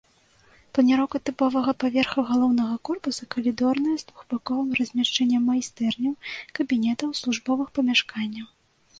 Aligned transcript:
Планіроўка 0.75 1.17
тыпавога 1.29 1.73
паверха 1.81 2.21
галоўнага 2.29 2.77
корпуса 2.87 3.27
калідорная 3.35 3.93
з 3.99 4.03
двухбаковым 4.07 4.69
размяшчэннем 4.79 5.43
майстэрняў, 5.51 6.13
кабінетаў, 6.61 7.13
службовых 7.21 7.67
памяшканняў. 7.77 8.47